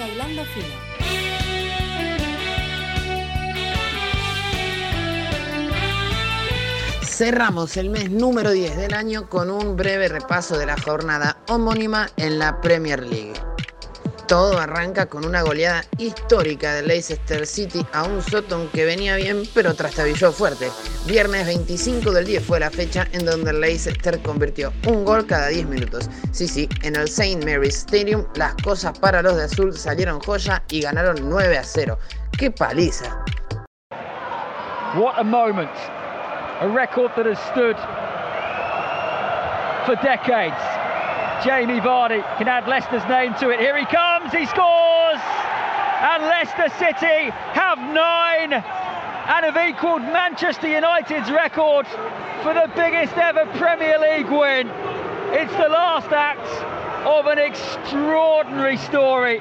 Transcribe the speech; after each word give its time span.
Llega 0.00 0.14
hilando 0.14 0.44
fino. 0.46 0.66
Cerramos 7.02 7.76
el 7.76 7.90
mes 7.90 8.10
número 8.10 8.50
10 8.50 8.78
del 8.78 8.94
año 8.94 9.28
con 9.28 9.50
un 9.50 9.76
breve 9.76 10.08
repaso 10.08 10.56
de 10.56 10.64
la 10.64 10.80
jornada 10.80 11.36
homónima 11.48 12.08
en 12.16 12.38
la 12.38 12.62
Premier 12.62 13.06
League. 13.06 13.49
Todo 14.30 14.60
arranca 14.60 15.06
con 15.06 15.26
una 15.26 15.42
goleada 15.42 15.82
histórica 15.98 16.74
de 16.74 16.82
Leicester 16.82 17.44
City 17.44 17.84
a 17.92 18.04
un 18.04 18.22
Soton 18.22 18.68
que 18.68 18.84
venía 18.84 19.16
bien 19.16 19.42
pero 19.54 19.74
trastabilló 19.74 20.30
fuerte. 20.30 20.70
Viernes 21.04 21.46
25 21.46 22.12
del 22.12 22.26
10 22.26 22.44
fue 22.44 22.60
la 22.60 22.70
fecha 22.70 23.08
en 23.10 23.26
donde 23.26 23.52
Leicester 23.52 24.22
convirtió 24.22 24.72
un 24.86 25.04
gol 25.04 25.26
cada 25.26 25.48
10 25.48 25.66
minutos. 25.66 26.08
Sí, 26.30 26.46
sí, 26.46 26.68
en 26.82 26.94
el 26.94 27.08
St. 27.08 27.44
Mary's 27.44 27.78
Stadium 27.78 28.24
las 28.36 28.54
cosas 28.62 28.96
para 28.96 29.20
los 29.20 29.34
de 29.34 29.42
azul 29.42 29.76
salieron 29.76 30.20
joya 30.20 30.62
y 30.70 30.82
ganaron 30.82 31.28
9 31.28 31.58
a 31.58 31.64
0. 31.64 31.98
¡Qué 32.38 32.52
paliza! 32.52 33.24
What 34.94 35.18
a 35.18 35.24
moment. 35.24 35.70
a 36.60 36.68
record 36.68 37.10
that 37.16 37.26
has 37.26 37.38
stood 37.50 37.74
for 39.86 39.96
decades. 40.04 40.79
Jamie 41.44 41.80
Vardy 41.80 42.22
can 42.36 42.48
add 42.48 42.68
Leicester's 42.68 43.06
name 43.08 43.34
to 43.40 43.48
it. 43.50 43.60
Here 43.60 43.76
he 43.78 43.86
comes, 43.86 44.30
he 44.32 44.44
scores! 44.46 45.20
And 46.00 46.22
Leicester 46.24 46.68
City 46.78 47.30
have 47.56 47.78
nine 47.78 48.52
and 48.52 49.44
have 49.44 49.56
equalled 49.56 50.02
Manchester 50.02 50.68
United's 50.68 51.30
record 51.30 51.86
for 52.42 52.52
the 52.52 52.70
biggest 52.74 53.16
ever 53.16 53.46
Premier 53.56 53.98
League 53.98 54.30
win. 54.30 54.68
It's 55.32 55.52
the 55.52 55.68
last 55.68 56.10
act 56.12 56.46
of 57.06 57.26
an 57.26 57.38
extraordinary 57.38 58.76
story. 58.76 59.40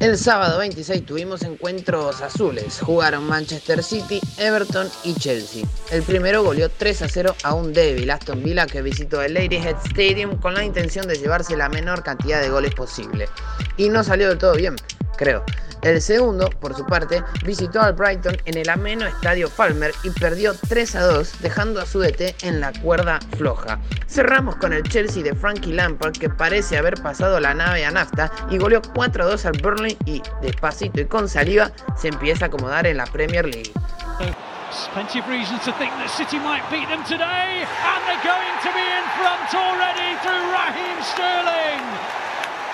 El 0.00 0.16
sábado 0.16 0.60
26 0.60 1.04
tuvimos 1.06 1.42
encuentros 1.42 2.22
azules. 2.22 2.78
Jugaron 2.80 3.24
Manchester 3.24 3.82
City, 3.82 4.20
Everton 4.38 4.88
y 5.02 5.14
Chelsea. 5.14 5.64
El 5.90 6.04
primero 6.04 6.44
goleó 6.44 6.68
3 6.68 7.02
a 7.02 7.08
0 7.08 7.34
a 7.42 7.54
un 7.54 7.72
débil 7.72 8.08
Aston 8.08 8.44
Villa 8.44 8.68
que 8.68 8.80
visitó 8.80 9.20
el 9.22 9.34
Ladyhead 9.34 9.74
Stadium 9.86 10.36
con 10.38 10.54
la 10.54 10.62
intención 10.62 11.08
de 11.08 11.16
llevarse 11.16 11.56
la 11.56 11.68
menor 11.68 12.04
cantidad 12.04 12.40
de 12.40 12.48
goles 12.48 12.76
posible. 12.76 13.28
Y 13.76 13.88
no 13.88 14.04
salió 14.04 14.28
del 14.28 14.38
todo 14.38 14.54
bien, 14.54 14.76
creo. 15.18 15.44
El 15.82 16.00
segundo, 16.00 16.48
por 16.60 16.74
su 16.74 16.84
parte, 16.86 17.22
visitó 17.44 17.80
al 17.80 17.92
Brighton 17.92 18.36
en 18.46 18.56
el 18.56 18.68
ameno 18.68 19.06
estadio 19.06 19.48
Palmer 19.50 19.92
y 20.02 20.10
perdió 20.10 20.54
3 20.68 20.96
a 20.96 21.02
2, 21.02 21.40
dejando 21.40 21.80
a 21.80 21.86
su 21.86 22.00
DT 22.00 22.42
en 22.42 22.60
la 22.60 22.72
cuerda 22.80 23.20
floja. 23.36 23.78
Cerramos 24.08 24.56
con 24.56 24.72
el 24.72 24.82
Chelsea 24.84 25.22
de 25.22 25.34
Frankie 25.34 25.72
Lampard, 25.72 26.12
que 26.12 26.30
parece 26.30 26.78
haber 26.78 27.00
pasado 27.00 27.38
la 27.38 27.54
nave 27.54 27.84
a 27.84 27.90
nafta 27.90 28.32
y 28.50 28.58
goleó 28.58 28.82
4 28.94 29.24
a 29.24 29.26
2 29.26 29.46
al 29.46 29.58
Burnley 29.62 29.96
y, 30.04 30.22
despacito 30.42 31.00
y 31.00 31.04
con 31.04 31.28
saliva, 31.28 31.70
se 31.96 32.08
empieza 32.08 32.46
a 32.46 32.48
acomodar 32.48 32.86
en 32.86 32.96
la 32.96 33.06
Premier 33.06 33.44
League. 33.44 33.72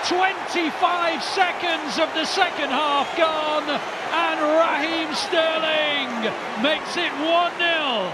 25 0.07 1.23
seconds 1.23 1.97
of 1.97 2.13
the 2.13 2.25
second 2.25 2.69
half 2.69 3.07
gone, 3.17 3.67
and 4.13 4.39
Raheem 4.39 5.09
Sterling 5.15 6.31
makes 6.61 6.95
it 6.95 7.11
1-0. 7.23 8.11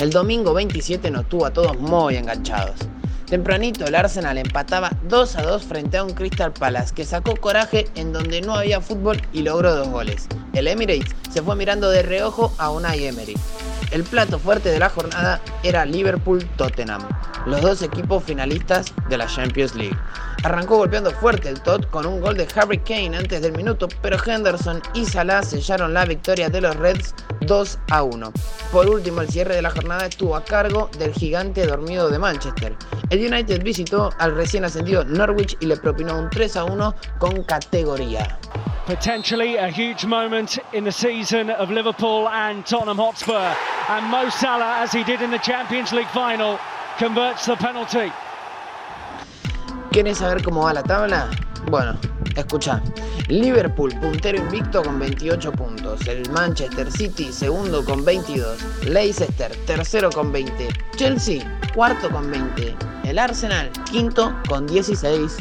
El 0.00 0.10
domingo 0.10 0.52
27 0.52 1.08
nos 1.12 1.28
tuvo 1.28 1.46
a 1.46 1.52
todos 1.52 1.78
muy 1.78 2.16
enganchados. 2.16 2.74
Tempranito 3.26 3.84
el 3.86 3.94
Arsenal 3.94 4.38
empataba 4.38 4.90
2 5.08 5.36
a 5.36 5.42
2 5.42 5.62
frente 5.62 5.98
a 5.98 6.02
un 6.02 6.14
Crystal 6.14 6.52
Palace 6.52 6.92
que 6.96 7.04
sacó 7.04 7.36
coraje 7.36 7.86
en 7.94 8.12
donde 8.12 8.40
no 8.40 8.56
había 8.56 8.80
fútbol 8.80 9.22
y 9.32 9.42
logró 9.42 9.72
dos 9.76 9.88
goles. 9.88 10.26
El 10.52 10.66
Emirates 10.66 11.14
se 11.30 11.42
fue 11.42 11.54
mirando 11.54 11.90
de 11.90 12.02
reojo 12.02 12.52
a 12.58 12.70
Unai 12.70 13.04
Emery. 13.04 13.36
El 13.90 14.04
plato 14.04 14.38
fuerte 14.38 14.68
de 14.68 14.78
la 14.78 14.88
jornada 14.88 15.40
era 15.64 15.84
Liverpool-Tottenham, 15.84 17.02
los 17.46 17.60
dos 17.60 17.82
equipos 17.82 18.22
finalistas 18.22 18.94
de 19.08 19.18
la 19.18 19.26
Champions 19.26 19.74
League. 19.74 19.96
Arrancó 20.44 20.76
golpeando 20.76 21.10
fuerte 21.10 21.48
el 21.48 21.60
Tot 21.60 21.90
con 21.90 22.06
un 22.06 22.20
gol 22.20 22.36
de 22.36 22.46
Harry 22.54 22.78
Kane 22.78 23.16
antes 23.16 23.42
del 23.42 23.52
minuto, 23.52 23.88
pero 24.00 24.16
Henderson 24.24 24.80
y 24.94 25.04
Salah 25.04 25.42
sellaron 25.42 25.92
la 25.92 26.04
victoria 26.04 26.48
de 26.48 26.60
los 26.60 26.76
Reds 26.76 27.16
2 27.40 27.78
a 27.90 28.04
1. 28.04 28.32
Por 28.70 28.88
último, 28.88 29.22
el 29.22 29.28
cierre 29.28 29.56
de 29.56 29.62
la 29.62 29.70
jornada 29.70 30.06
estuvo 30.06 30.36
a 30.36 30.44
cargo 30.44 30.88
del 30.96 31.12
gigante 31.12 31.66
dormido 31.66 32.10
de 32.10 32.18
Manchester. 32.20 32.76
El 33.10 33.26
United 33.26 33.60
visitó 33.64 34.10
al 34.18 34.36
recién 34.36 34.64
ascendido 34.64 35.04
Norwich 35.04 35.56
y 35.58 35.66
le 35.66 35.76
propinó 35.76 36.16
un 36.16 36.30
3 36.30 36.56
a 36.58 36.64
1 36.64 36.94
con 37.18 37.42
categoría. 37.42 38.38
Potentially 38.86 39.56
a 39.56 39.68
huge 39.68 40.04
moment 40.04 40.58
in 40.72 40.84
the 40.84 40.92
season 40.92 41.50
of 41.50 41.70
Liverpool 41.70 42.28
and 42.28 42.64
Tottenham 42.64 42.98
Hotspur. 42.98 43.79
And 43.90 44.06
Mo 44.06 44.30
Salah, 44.30 44.82
as 44.84 44.92
he 44.92 45.02
did 45.02 45.20
in 45.20 45.32
the 45.32 45.38
Champions 45.38 45.92
League 45.92 46.06
final, 46.14 46.60
converts 46.96 47.46
the 47.46 47.56
penalty. 47.56 48.12
¿Quieres 49.90 50.18
saber 50.18 50.44
cómo 50.44 50.62
va 50.62 50.74
la 50.74 50.84
tabla? 50.84 51.28
Bueno, 51.68 51.98
escucha. 52.36 52.80
Liverpool, 53.26 53.90
puntero 54.00 54.38
invicto 54.38 54.84
con 54.84 55.00
28 55.00 55.50
puntos. 55.50 56.06
El 56.06 56.30
Manchester 56.30 56.88
City, 56.92 57.32
segundo 57.32 57.84
con 57.84 58.04
22. 58.04 58.84
Leicester, 58.84 59.50
tercero 59.66 60.08
con 60.10 60.30
20. 60.30 60.68
Chelsea, 60.94 61.42
cuarto 61.74 62.08
con 62.10 62.30
20. 62.30 62.76
El 63.02 63.18
Arsenal, 63.18 63.72
quinto 63.90 64.32
con 64.48 64.68
16. 64.68 65.36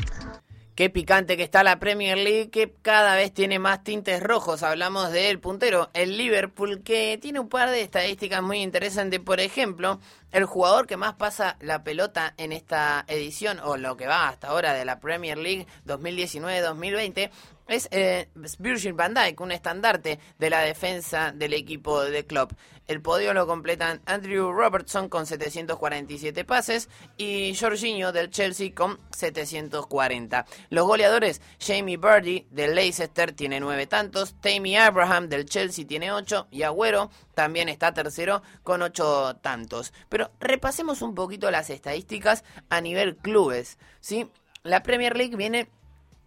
Qué 0.79 0.89
picante 0.89 1.35
que 1.35 1.43
está 1.43 1.61
la 1.61 1.77
Premier 1.77 2.17
League, 2.17 2.51
que 2.51 2.73
cada 2.81 3.13
vez 3.17 3.33
tiene 3.33 3.59
más 3.59 3.83
tintes 3.83 4.23
rojos. 4.23 4.63
Hablamos 4.63 5.11
del 5.11 5.37
puntero, 5.37 5.89
el 5.93 6.15
Liverpool, 6.15 6.83
que 6.83 7.19
tiene 7.21 7.41
un 7.41 7.49
par 7.49 7.69
de 7.69 7.81
estadísticas 7.81 8.41
muy 8.41 8.61
interesantes. 8.61 9.19
Por 9.19 9.41
ejemplo, 9.41 9.99
el 10.31 10.45
jugador 10.45 10.87
que 10.87 10.95
más 10.95 11.15
pasa 11.15 11.57
la 11.59 11.83
pelota 11.83 12.33
en 12.37 12.53
esta 12.53 13.03
edición, 13.09 13.59
o 13.61 13.75
lo 13.75 13.97
que 13.97 14.07
va 14.07 14.29
hasta 14.29 14.47
ahora 14.47 14.73
de 14.73 14.85
la 14.85 15.01
Premier 15.01 15.37
League 15.37 15.67
2019-2020, 15.85 17.29
es 17.69 17.87
eh, 17.91 18.29
Virgil 18.57 18.93
van 18.93 19.13
Dijk, 19.13 19.39
un 19.39 19.51
estandarte 19.51 20.19
de 20.37 20.49
la 20.49 20.61
defensa 20.61 21.31
del 21.31 21.53
equipo 21.53 22.03
de 22.03 22.25
club. 22.25 22.55
El 22.87 23.01
podio 23.01 23.35
lo 23.35 23.45
completan 23.45 24.01
Andrew 24.07 24.51
Robertson 24.51 25.09
con 25.09 25.27
747 25.27 26.43
pases 26.43 26.89
y 27.17 27.55
Jorginho 27.55 28.11
del 28.11 28.31
Chelsea 28.31 28.73
con 28.73 28.99
740. 29.11 30.47
Los 30.71 30.87
goleadores, 30.87 31.39
Jamie 31.59 31.97
Birdie 31.97 32.47
del 32.49 32.73
Leicester 32.73 33.31
tiene 33.33 33.59
9 33.59 33.85
tantos, 33.85 34.33
Tammy 34.41 34.75
Abraham 34.75 35.29
del 35.29 35.45
Chelsea 35.45 35.85
tiene 35.85 36.11
8 36.11 36.47
y 36.49 36.63
Agüero 36.63 37.11
también 37.35 37.69
está 37.69 37.93
tercero 37.93 38.41
con 38.63 38.81
8 38.81 39.37
tantos. 39.41 39.93
Pero 40.09 40.31
repasemos 40.39 41.03
un 41.03 41.13
poquito 41.13 41.51
las 41.51 41.69
estadísticas 41.69 42.43
a 42.69 42.81
nivel 42.81 43.17
clubes. 43.17 43.77
¿sí? 43.99 44.31
La 44.63 44.81
Premier 44.81 45.15
League 45.15 45.35
viene 45.35 45.69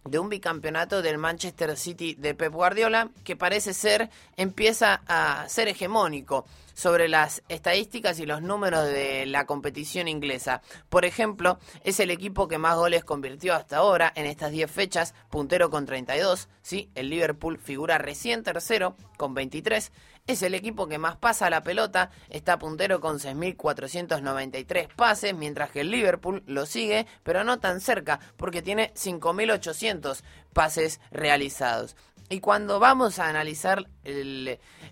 de 0.05 0.19
un 0.19 0.29
bicampeonato 0.29 1.01
del 1.01 1.17
Manchester 1.17 1.77
City 1.77 2.15
de 2.15 2.35
Pep 2.35 2.53
Guardiola 2.53 3.09
que 3.23 3.35
parece 3.35 3.73
ser 3.73 4.09
empieza 4.37 5.01
a 5.07 5.47
ser 5.47 5.67
hegemónico 5.67 6.45
sobre 6.73 7.07
las 7.07 7.43
estadísticas 7.49 8.19
y 8.19 8.25
los 8.25 8.41
números 8.41 8.85
de 8.85 9.25
la 9.25 9.45
competición 9.45 10.07
inglesa. 10.07 10.61
Por 10.89 11.05
ejemplo, 11.05 11.59
es 11.83 11.99
el 11.99 12.11
equipo 12.11 12.47
que 12.47 12.57
más 12.57 12.75
goles 12.75 13.03
convirtió 13.03 13.53
hasta 13.53 13.77
ahora 13.77 14.11
en 14.15 14.25
estas 14.25 14.51
10 14.51 14.69
fechas, 14.69 15.13
puntero 15.29 15.69
con 15.69 15.85
32, 15.85 16.49
¿sí? 16.61 16.89
El 16.95 17.09
Liverpool 17.09 17.59
figura 17.59 17.97
recién 17.97 18.43
tercero 18.43 18.95
con 19.17 19.33
23 19.33 19.91
es 20.27 20.41
el 20.41 20.53
equipo 20.53 20.87
que 20.87 20.97
más 20.97 21.17
pasa 21.17 21.49
la 21.49 21.63
pelota, 21.63 22.09
está 22.29 22.57
puntero 22.57 23.01
con 23.01 23.19
6.493 23.19 24.87
pases, 24.95 25.35
mientras 25.35 25.71
que 25.71 25.81
el 25.81 25.91
Liverpool 25.91 26.43
lo 26.47 26.65
sigue, 26.65 27.07
pero 27.23 27.43
no 27.43 27.59
tan 27.59 27.81
cerca, 27.81 28.19
porque 28.37 28.61
tiene 28.61 28.93
5.800 28.93 30.21
pases 30.53 31.01
realizados. 31.11 31.95
Y 32.29 32.39
cuando 32.39 32.79
vamos 32.79 33.19
a 33.19 33.27
analizar 33.27 33.85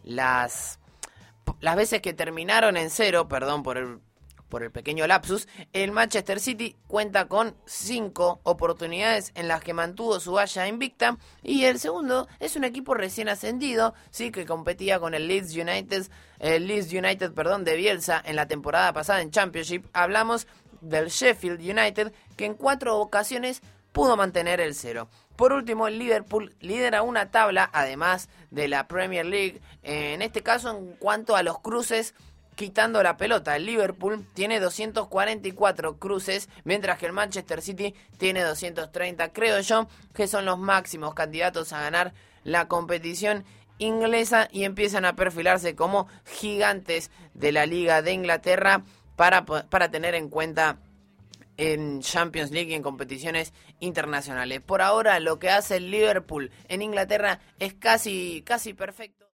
las, 0.03 0.79
las 1.59 1.75
veces 1.75 2.01
que 2.01 2.13
terminaron 2.13 2.75
en 2.75 2.89
cero, 2.89 3.27
perdón 3.27 3.63
por 3.63 3.77
el 3.77 3.99
por 4.51 4.61
el 4.61 4.69
pequeño 4.69 5.07
lapsus, 5.07 5.47
el 5.73 5.91
Manchester 5.91 6.39
City 6.39 6.75
cuenta 6.85 7.27
con 7.27 7.55
cinco 7.65 8.41
oportunidades 8.43 9.31
en 9.33 9.47
las 9.47 9.63
que 9.63 9.73
mantuvo 9.73 10.19
su 10.19 10.33
valla 10.33 10.67
invicta 10.67 11.17
y 11.41 11.63
el 11.63 11.79
segundo 11.79 12.27
es 12.39 12.55
un 12.55 12.65
equipo 12.65 12.93
recién 12.93 13.29
ascendido, 13.29 13.95
sí 14.11 14.29
que 14.29 14.45
competía 14.45 14.99
con 14.99 15.15
el 15.15 15.27
Leeds 15.27 15.55
United, 15.55 16.05
el 16.37 16.67
Leeds 16.67 16.93
United, 16.93 17.33
perdón, 17.33 17.63
de 17.63 17.75
Bielsa 17.75 18.21
en 18.23 18.35
la 18.35 18.47
temporada 18.47 18.93
pasada 18.93 19.21
en 19.21 19.31
Championship. 19.31 19.87
Hablamos 19.93 20.45
del 20.81 21.07
Sheffield 21.07 21.61
United 21.61 22.11
que 22.35 22.45
en 22.45 22.53
cuatro 22.53 22.99
ocasiones 22.99 23.61
pudo 23.93 24.17
mantener 24.17 24.59
el 24.59 24.75
cero. 24.75 25.09
Por 25.35 25.53
último, 25.53 25.87
el 25.87 25.97
Liverpool 25.97 26.55
lidera 26.59 27.01
una 27.01 27.31
tabla, 27.31 27.69
además 27.73 28.29
de 28.51 28.67
la 28.67 28.87
Premier 28.87 29.25
League, 29.25 29.61
en 29.81 30.21
este 30.21 30.43
caso 30.43 30.69
en 30.69 30.93
cuanto 30.97 31.35
a 31.35 31.41
los 31.41 31.59
cruces 31.59 32.13
quitando 32.61 33.01
la 33.01 33.17
pelota. 33.17 33.55
El 33.55 33.65
Liverpool 33.65 34.23
tiene 34.35 34.59
244 34.59 35.97
cruces, 35.97 36.47
mientras 36.63 36.99
que 36.99 37.07
el 37.07 37.11
Manchester 37.11 37.59
City 37.59 37.95
tiene 38.19 38.43
230. 38.43 39.33
Creo 39.33 39.59
yo 39.61 39.87
que 40.13 40.27
son 40.27 40.45
los 40.45 40.59
máximos 40.59 41.15
candidatos 41.15 41.73
a 41.73 41.81
ganar 41.81 42.13
la 42.43 42.67
competición 42.67 43.45
inglesa 43.79 44.47
y 44.51 44.65
empiezan 44.65 45.05
a 45.05 45.15
perfilarse 45.15 45.75
como 45.75 46.05
gigantes 46.23 47.09
de 47.33 47.51
la 47.51 47.65
Liga 47.65 48.03
de 48.03 48.13
Inglaterra 48.13 48.83
para, 49.15 49.43
para 49.43 49.89
tener 49.89 50.13
en 50.13 50.29
cuenta 50.29 50.77
en 51.57 52.01
Champions 52.01 52.51
League 52.51 52.69
y 52.69 52.75
en 52.75 52.83
competiciones 52.83 53.53
internacionales. 53.79 54.61
Por 54.61 54.83
ahora 54.83 55.19
lo 55.19 55.39
que 55.39 55.49
hace 55.49 55.77
el 55.77 55.89
Liverpool 55.89 56.51
en 56.67 56.83
Inglaterra 56.83 57.39
es 57.57 57.73
casi, 57.73 58.43
casi 58.45 58.75
perfecto. 58.75 59.20